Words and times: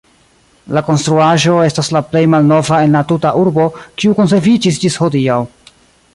La 0.77 0.81
konstruaĵo 0.85 1.59
estas 1.65 1.91
la 1.97 2.01
plej 2.13 2.23
malnova 2.35 2.81
en 2.87 2.99
la 2.99 3.03
tuta 3.13 3.35
urbo, 3.43 3.69
kiu 4.01 4.19
konserviĝis 4.23 4.83
ĝis 4.87 4.99
hodiaŭ. 5.05 5.41